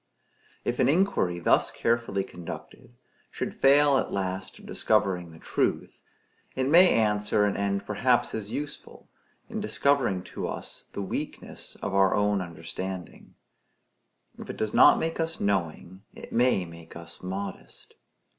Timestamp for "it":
6.55-6.67, 14.49-14.57, 16.15-16.33